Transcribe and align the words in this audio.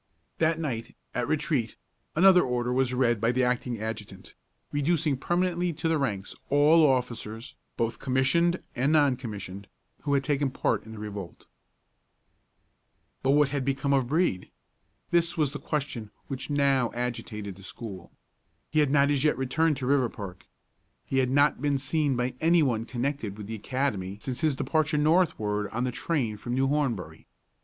That 0.39 0.59
night, 0.59 0.95
at 1.13 1.27
retreat, 1.27 1.77
another 2.15 2.41
order 2.41 2.73
was 2.73 2.91
read 2.91 3.21
by 3.21 3.31
the 3.31 3.43
acting 3.43 3.79
adjutant, 3.79 4.33
reducing 4.71 5.15
permanently 5.15 5.73
to 5.73 5.87
the 5.87 5.99
ranks 5.99 6.35
all 6.49 6.83
officers, 6.89 7.53
both 7.77 7.99
commissioned 7.99 8.63
and 8.75 8.91
non 8.91 9.15
commissioned, 9.15 9.67
who 10.01 10.15
had 10.15 10.23
taken 10.23 10.49
part 10.49 10.87
in 10.87 10.93
the 10.93 10.97
revolt. 10.97 11.45
But 13.21 13.33
what 13.37 13.49
had 13.49 13.63
become 13.63 13.93
of 13.93 14.07
Brede? 14.07 14.49
This 15.11 15.37
was 15.37 15.51
the 15.51 15.59
question 15.59 16.09
which 16.25 16.49
now 16.49 16.89
agitated 16.95 17.53
the 17.53 17.61
school. 17.61 18.11
He 18.71 18.79
had 18.79 18.89
not 18.89 19.11
as 19.11 19.23
yet 19.23 19.37
returned 19.37 19.77
to 19.77 19.85
Riverpark. 19.85 20.47
He 21.05 21.19
had 21.19 21.29
not 21.29 21.61
been 21.61 21.77
seen 21.77 22.15
by 22.15 22.33
any 22.41 22.63
one 22.63 22.85
connected 22.85 23.37
with 23.37 23.45
the 23.45 23.53
academy 23.53 24.17
since 24.19 24.41
his 24.41 24.55
departure 24.55 24.97
northward 24.97 25.69
on 25.69 25.83
the 25.83 25.91
train 25.91 26.37
from 26.37 26.55
New 26.55 26.65
Hornbury. 26.65 27.27